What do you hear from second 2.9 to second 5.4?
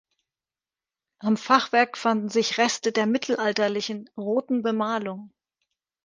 der mittelalterlichen roten Bemalung.